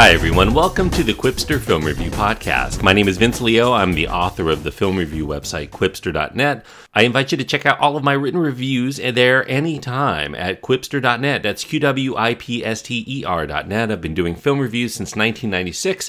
[0.00, 0.54] Hi, everyone.
[0.54, 2.82] Welcome to the Qwipster Film Review Podcast.
[2.82, 3.74] My name is Vince Leo.
[3.74, 6.64] I'm the author of the film review website, qwipster.net.
[6.94, 11.42] I invite you to check out all of my written reviews there anytime at qwipster.net.
[11.42, 13.92] That's Q W I P S T E R.net.
[13.92, 16.08] I've been doing film reviews since 1996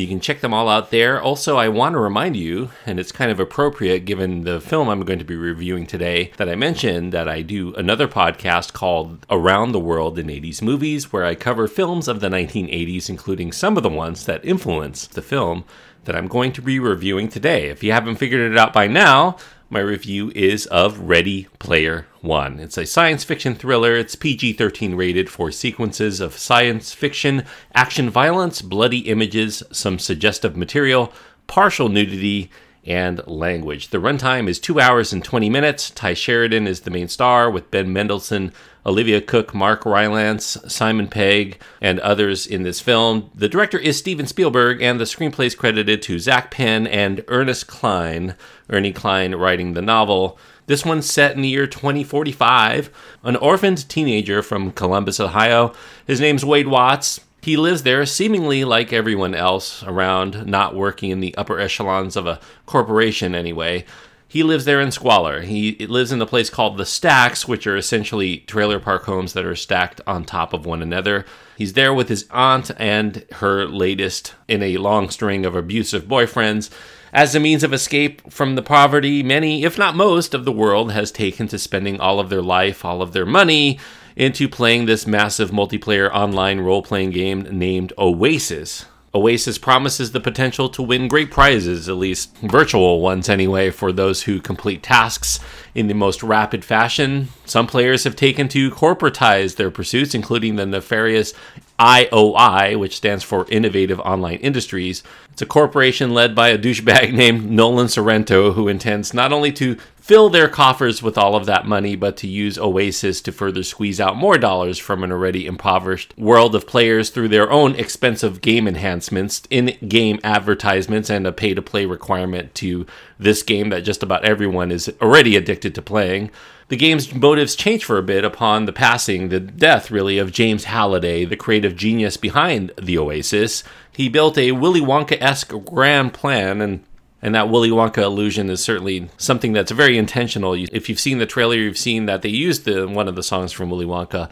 [0.00, 1.20] you can check them all out there.
[1.20, 5.04] Also, I want to remind you, and it's kind of appropriate given the film I'm
[5.04, 9.72] going to be reviewing today, that I mentioned that I do another podcast called Around
[9.72, 13.82] the World in 80s Movies, where I cover films of the 1980s, including some of
[13.82, 15.64] the ones that influenced the film
[16.04, 17.68] that I'm going to be reviewing today.
[17.68, 19.36] If you haven't figured it out by now,
[19.70, 22.58] my review is of Ready Player One.
[22.58, 23.94] It's a science fiction thriller.
[23.94, 30.56] It's PG 13 rated for sequences of science fiction, action violence, bloody images, some suggestive
[30.56, 31.12] material,
[31.46, 32.50] partial nudity,
[32.86, 33.88] and language.
[33.88, 35.90] The runtime is 2 hours and 20 minutes.
[35.90, 38.52] Tye Sheridan is the main star with Ben Mendelsohn,
[38.86, 43.30] Olivia Cooke, Mark Rylance, Simon Pegg, and others in this film.
[43.34, 47.66] The director is Steven Spielberg, and the screenplay is credited to Zak Penn and Ernest
[47.66, 48.34] Cline,
[48.70, 50.38] Ernie Cline writing the novel.
[50.66, 52.90] This one's set in the year 2045.
[53.22, 55.74] An orphaned teenager from Columbus, Ohio.
[56.06, 57.20] His name's Wade Watts.
[57.42, 62.26] He lives there seemingly like everyone else around, not working in the upper echelons of
[62.26, 63.84] a corporation anyway.
[64.26, 65.42] He lives there in squalor.
[65.42, 69.44] He lives in a place called the Stacks, which are essentially trailer park homes that
[69.44, 71.26] are stacked on top of one another.
[71.56, 76.70] He's there with his aunt and her latest in a long string of abusive boyfriends.
[77.14, 80.90] As a means of escape from the poverty many, if not most, of the world
[80.90, 83.78] has taken to spending all of their life, all of their money,
[84.16, 88.86] into playing this massive multiplayer online role playing game named Oasis.
[89.14, 94.24] Oasis promises the potential to win great prizes, at least virtual ones anyway, for those
[94.24, 95.38] who complete tasks
[95.72, 97.28] in the most rapid fashion.
[97.44, 101.32] Some players have taken to corporatize their pursuits, including the nefarious
[101.78, 105.02] IOI, which stands for Innovative Online Industries.
[105.32, 109.76] It's a corporation led by a douchebag named Nolan Sorrento, who intends not only to
[109.96, 114.00] fill their coffers with all of that money, but to use Oasis to further squeeze
[114.00, 118.68] out more dollars from an already impoverished world of players through their own expensive game
[118.68, 122.86] enhancements, in game advertisements, and a pay to play requirement to
[123.18, 126.30] this game that just about everyone is already addicted to playing.
[126.68, 130.64] The game's motives change for a bit upon the passing, the death really, of James
[130.64, 133.64] Halliday, the creative genius behind the Oasis.
[133.92, 136.84] He built a Willy Wonka esque grand plan and
[137.24, 140.52] and that Willy Wonka illusion is certainly something that's very intentional.
[140.52, 143.50] If you've seen the trailer, you've seen that they used the, one of the songs
[143.50, 144.30] from Willy Wonka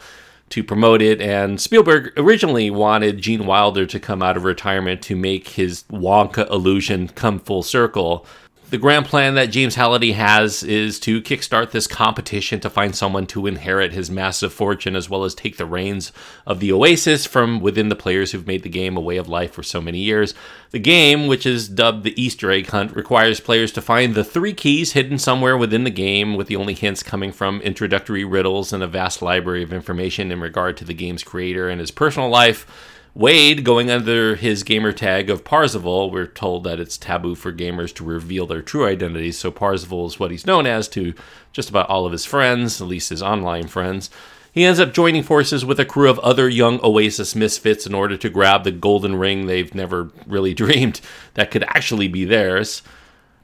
[0.49, 1.19] to promote it.
[1.19, 6.47] And Spielberg originally wanted Gene Wilder to come out of retirement to make his Wonka
[6.51, 8.27] illusion come full circle.
[8.73, 13.27] The grand plan that James Halliday has is to kickstart this competition to find someone
[13.27, 16.11] to inherit his massive fortune as well as take the reins
[16.47, 19.51] of the Oasis from within the players who've made the game a way of life
[19.51, 20.33] for so many years.
[20.71, 24.53] The game, which is dubbed the Easter egg hunt, requires players to find the three
[24.53, 28.81] keys hidden somewhere within the game, with the only hints coming from introductory riddles and
[28.81, 32.65] a vast library of information in regard to the game's creator and his personal life.
[33.15, 37.93] Wade, going under his gamer tag of Parzival, we're told that it's taboo for gamers
[37.93, 41.13] to reveal their true identities, so Parzival is what he's known as to
[41.51, 44.09] just about all of his friends, at least his online friends.
[44.51, 48.17] He ends up joining forces with a crew of other young Oasis misfits in order
[48.17, 50.99] to grab the golden ring they've never really dreamed
[51.35, 52.81] that could actually be theirs.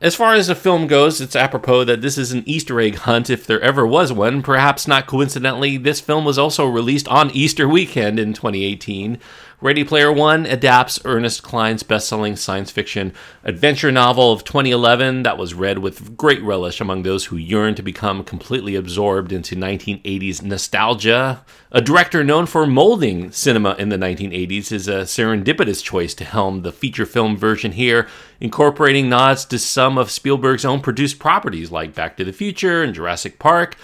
[0.02, 3.30] As far as the film goes, it's apropos that this is an Easter egg hunt
[3.30, 4.42] if there ever was one.
[4.42, 9.20] Perhaps not coincidentally, this film was also released on Easter weekend in 2018.
[9.62, 13.12] Ready Player One adapts Ernest Cline's best selling science fiction
[13.44, 17.84] adventure novel of 2011 that was read with great relish among those who yearn to
[17.84, 21.44] become completely absorbed into 1980s nostalgia.
[21.74, 26.62] A director known for molding cinema in the 1980s is a serendipitous choice to helm
[26.62, 28.08] the feature film version here,
[28.40, 32.96] incorporating nods to some of Spielberg's own produced properties like Back to the Future and
[32.96, 33.76] Jurassic Park.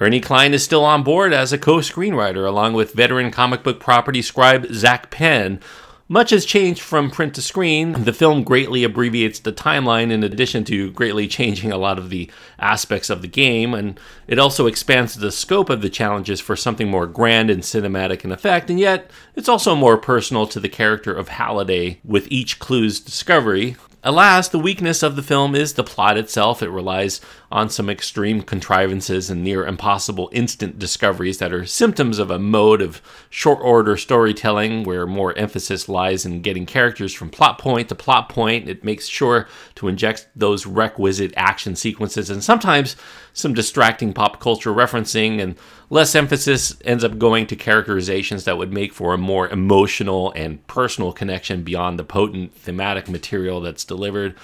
[0.00, 3.80] Ernie Cline is still on board as a co screenwriter, along with veteran comic book
[3.80, 5.58] property scribe Zak Penn.
[6.10, 8.04] Much has changed from print to screen.
[8.04, 12.30] The film greatly abbreviates the timeline in addition to greatly changing a lot of the
[12.60, 13.98] aspects of the game, and
[14.28, 18.30] it also expands the scope of the challenges for something more grand and cinematic in
[18.30, 23.00] effect, and yet it's also more personal to the character of Halliday with each clue's
[23.00, 23.76] discovery.
[24.04, 26.62] Alas, the weakness of the film is the plot itself.
[26.62, 32.30] It relies on some extreme contrivances and near impossible instant discoveries that are symptoms of
[32.30, 33.00] a mode of
[33.30, 38.28] short order storytelling where more emphasis lies in getting characters from plot point to plot
[38.28, 38.68] point.
[38.68, 42.96] It makes sure to inject those requisite action sequences and sometimes
[43.32, 45.56] some distracting pop culture referencing and
[45.90, 50.66] less emphasis ends up going to characterizations that would make for a more emotional and
[50.66, 54.34] personal connection beyond the potent thematic material that's delivered.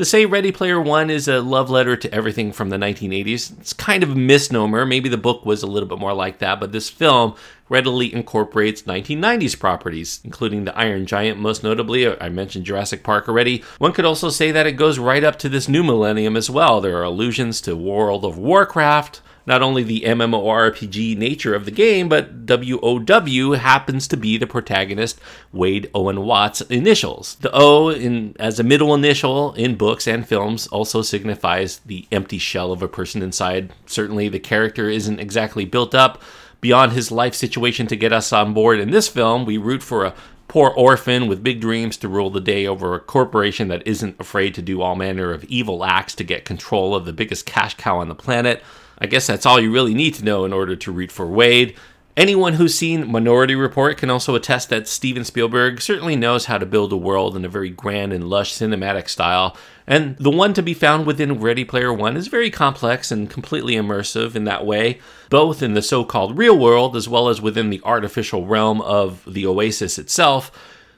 [0.00, 3.74] To say Ready Player One is a love letter to everything from the 1980s, it's
[3.74, 4.86] kind of a misnomer.
[4.86, 7.34] Maybe the book was a little bit more like that, but this film
[7.68, 12.06] readily incorporates 1990s properties, including the Iron Giant, most notably.
[12.06, 13.62] Uh, I mentioned Jurassic Park already.
[13.76, 16.80] One could also say that it goes right up to this new millennium as well.
[16.80, 22.08] There are allusions to World of Warcraft, not only the MMORPG nature of the game,
[22.08, 25.20] but WOW happens to be the protagonist
[25.52, 27.36] Wade Owen Watts' initials.
[27.36, 32.38] The O, in, as a middle initial in books and films, also signifies the empty
[32.38, 33.72] shell of a person inside.
[33.86, 36.22] Certainly, the character isn't exactly built up
[36.60, 38.80] beyond his life situation to get us on board.
[38.80, 40.14] In this film, we root for a
[40.50, 44.52] poor orphan with big dreams to rule the day over a corporation that isn't afraid
[44.52, 47.98] to do all manner of evil acts to get control of the biggest cash cow
[47.98, 48.60] on the planet.
[48.98, 51.76] I guess that's all you really need to know in order to root for Wade.
[52.16, 56.66] Anyone who's seen Minority Report can also attest that Steven Spielberg certainly knows how to
[56.66, 60.62] build a world in a very grand and lush cinematic style, and the one to
[60.62, 64.98] be found within Ready Player One is very complex and completely immersive in that way,
[65.30, 69.22] both in the so called real world as well as within the artificial realm of
[69.24, 70.50] the Oasis itself.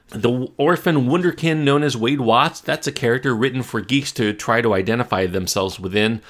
[0.09, 4.61] The orphan wunderkind known as Wade Watts, that's a character written for geeks to try
[4.61, 6.21] to identify themselves within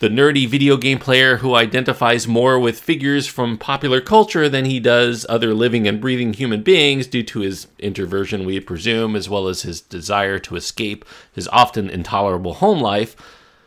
[0.00, 4.80] the nerdy video game player who identifies more with figures from popular culture than he
[4.80, 9.46] does other living and breathing human beings due to his introversion, we presume, as well
[9.46, 13.14] as his desire to escape his often intolerable home life.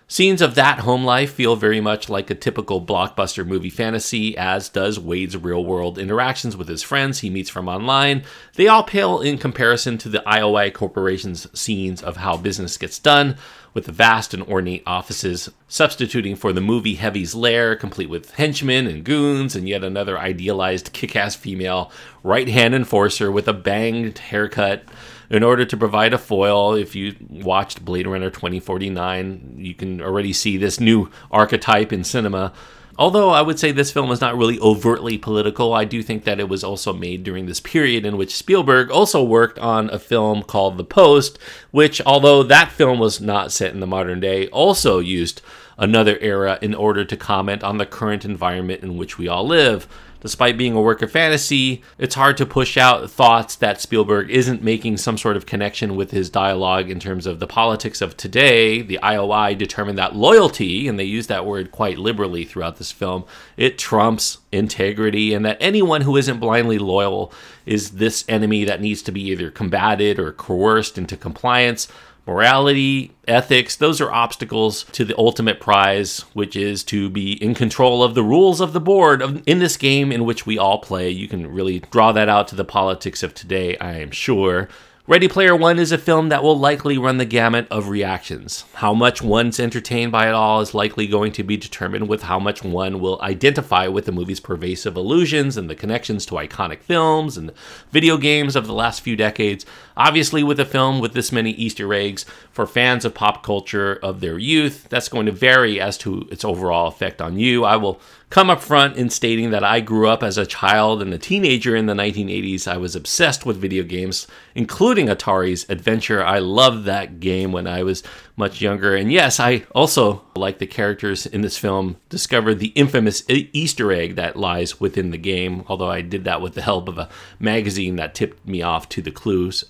[0.09, 4.69] Scenes of that home life feel very much like a typical blockbuster movie fantasy, as
[4.69, 8.23] does Wade's real world interactions with his friends he meets from online.
[8.55, 13.35] They all pale in comparison to the IOI Corporation's scenes of how business gets done,
[13.73, 18.87] with the vast and ornate offices substituting for the movie heavy's lair, complete with henchmen
[18.87, 21.91] and goons, and yet another idealized kick ass female
[22.23, 24.85] right hand enforcer with a banged haircut
[25.29, 26.73] in order to provide a foil.
[26.73, 32.53] If you watched Blade Runner 2049, you can already see this new archetype in cinema.
[32.99, 36.39] Although I would say this film is not really overtly political, I do think that
[36.39, 40.41] it was also made during this period in which Spielberg also worked on a film
[40.41, 41.37] called The Post,
[41.69, 45.43] which, although that film was not set in the modern day, also used
[45.77, 49.87] another era in order to comment on the current environment in which we all live
[50.21, 54.63] despite being a work of fantasy, it's hard to push out thoughts that Spielberg isn't
[54.63, 58.81] making some sort of connection with his dialogue in terms of the politics of today.
[58.81, 63.25] The IOI determined that loyalty, and they use that word quite liberally throughout this film,
[63.55, 67.31] it trumps integrity, and that anyone who isn't blindly loyal
[67.65, 71.87] is this enemy that needs to be either combated or coerced into compliance
[72.27, 78.03] morality, ethics, those are obstacles to the ultimate prize, which is to be in control
[78.03, 81.09] of the rules of the board in this game in which we all play.
[81.09, 84.67] You can really draw that out to the politics of today, I am sure.
[85.09, 88.65] Ready Player One is a film that will likely run the gamut of reactions.
[88.73, 92.39] How much one's entertained by it all is likely going to be determined with how
[92.39, 97.37] much one will identify with the movie's pervasive illusions and the connections to iconic films
[97.37, 97.53] and
[97.89, 99.65] video games of the last few decades.
[99.95, 104.19] Obviously, with a film with this many Easter eggs for fans of pop culture of
[104.19, 107.63] their youth, that's going to vary as to its overall effect on you.
[107.63, 111.13] I will come up front in stating that I grew up as a child and
[111.13, 112.67] a teenager in the 1980s.
[112.67, 116.23] I was obsessed with video games, including Atari's Adventure.
[116.23, 118.03] I loved that game when I was
[118.35, 118.95] much younger.
[118.95, 124.15] And yes, I also, like the characters in this film, discovered the infamous Easter egg
[124.15, 127.95] that lies within the game, although I did that with the help of a magazine
[127.95, 129.63] that tipped me off to the clues.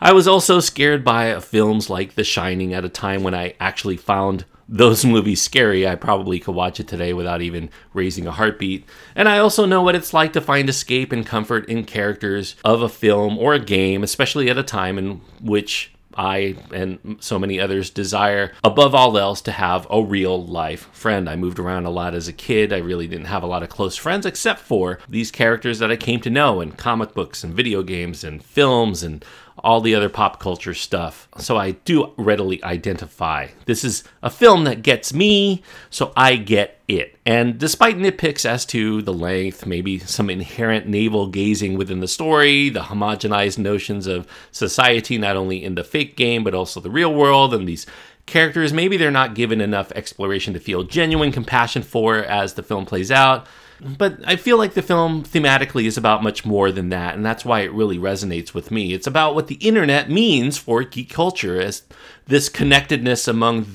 [0.00, 3.98] I was also scared by films like The Shining at a time when I actually
[3.98, 8.86] found those movies scary, I probably could watch it today without even raising a heartbeat.
[9.14, 12.80] And I also know what it's like to find escape and comfort in characters of
[12.80, 17.60] a film or a game, especially at a time in which I and so many
[17.60, 21.28] others desire, above all else, to have a real life friend.
[21.28, 22.72] I moved around a lot as a kid.
[22.72, 25.96] I really didn't have a lot of close friends except for these characters that I
[25.96, 29.24] came to know in comic books and video games and films and
[29.62, 31.28] all the other pop culture stuff.
[31.38, 33.48] So I do readily identify.
[33.66, 37.16] This is a film that gets me, so I get it.
[37.24, 42.68] And despite nitpicks as to the length, maybe some inherent navel gazing within the story,
[42.68, 47.14] the homogenized notions of society, not only in the fake game, but also the real
[47.14, 47.86] world, and these
[48.26, 52.86] characters, maybe they're not given enough exploration to feel genuine compassion for as the film
[52.86, 53.46] plays out.
[53.82, 57.44] But I feel like the film thematically is about much more than that, and that's
[57.44, 58.92] why it really resonates with me.
[58.92, 61.82] It's about what the internet means for geek culture as
[62.26, 63.66] this connectedness among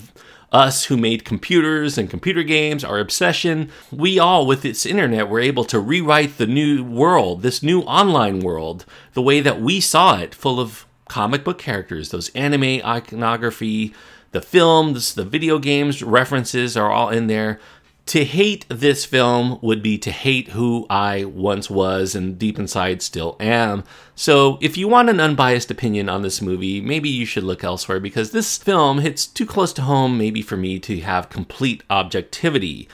[0.51, 3.69] us who made computers and computer games, our obsession.
[3.91, 8.39] We all, with this internet, were able to rewrite the new world, this new online
[8.39, 13.93] world, the way that we saw it, full of comic book characters, those anime iconography,
[14.31, 17.59] the films, the video games references are all in there
[18.07, 23.01] to hate this film would be to hate who I once was and deep inside
[23.01, 23.83] still am.
[24.13, 27.99] So, if you want an unbiased opinion on this movie, maybe you should look elsewhere
[27.99, 32.87] because this film hits too close to home, maybe for me to have complete objectivity.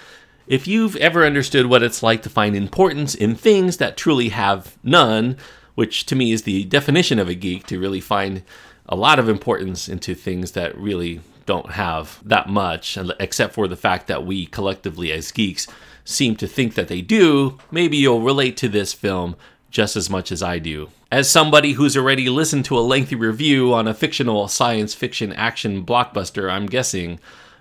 [0.48, 4.78] If you've ever understood what it's like to find importance in things that truly have
[4.82, 5.38] none,
[5.76, 8.44] which to me is the definition of a geek, to really find
[8.88, 13.76] a lot of importance into things that really don't have that much, except for the
[13.76, 15.68] fact that we collectively as geeks
[16.04, 19.36] seem to think that they do, maybe you'll relate to this film
[19.70, 20.90] just as much as I do.
[21.12, 25.86] As somebody who's already listened to a lengthy review on a fictional science fiction action
[25.86, 27.20] blockbuster, I'm guessing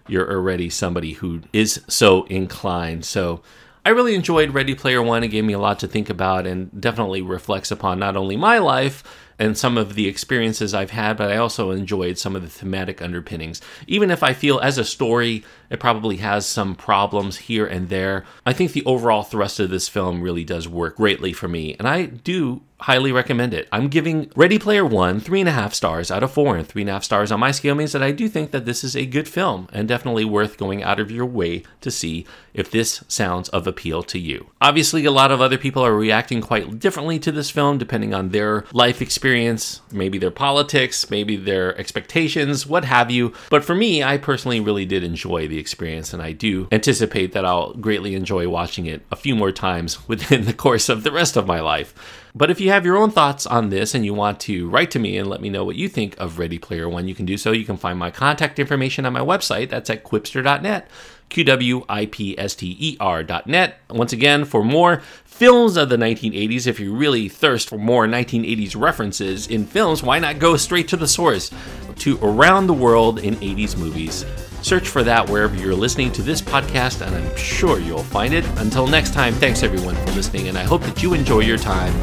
[0.08, 3.04] you're already somebody who is so inclined.
[3.04, 3.42] So
[3.84, 5.24] I really enjoyed Ready Player One.
[5.24, 8.58] It gave me a lot to think about and definitely reflects upon not only my
[8.58, 9.02] life
[9.40, 13.00] and some of the experiences I've had, but I also enjoyed some of the thematic
[13.00, 13.62] underpinnings.
[13.86, 18.24] Even if I feel as a story, it probably has some problems here and there,
[18.44, 21.88] I think the overall thrust of this film really does work greatly for me, and
[21.88, 23.68] I do highly recommend it.
[23.70, 26.82] I'm giving Ready Player One three and a half stars out of four, and three
[26.82, 28.96] and a half stars on my scale means that I do think that this is
[28.96, 33.04] a good film and definitely worth going out of your way to see if this
[33.06, 34.50] sounds of appeal to you.
[34.60, 38.30] Obviously, a lot of other people are reacting quite differently to this film depending on
[38.30, 43.32] their life experience, maybe their politics, maybe their expectations, what have you.
[43.50, 47.44] But for me, I personally really did enjoy the experience, and I do anticipate that
[47.44, 51.36] I'll greatly enjoy watching it a few more times within the course of the rest
[51.36, 51.94] of my life.
[52.34, 54.98] But if you have your own thoughts on this and you want to write to
[54.98, 57.36] me and let me know what you think of Ready Player One, you can do
[57.36, 57.52] so.
[57.52, 59.68] You can find my contact information on my website.
[59.70, 60.88] That's at qwipster.net,
[61.28, 63.78] Q W I P S T E R.net.
[63.90, 68.80] Once again, for more films of the 1980s, if you really thirst for more 1980s
[68.80, 71.50] references in films, why not go straight to the source
[71.96, 74.24] to Around the World in 80s Movies?
[74.62, 78.44] Search for that wherever you're listening to this podcast, and I'm sure you'll find it.
[78.58, 81.94] Until next time, thanks everyone for listening, and I hope that you enjoy your time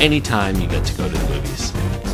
[0.00, 2.07] anytime you get to go to the movies.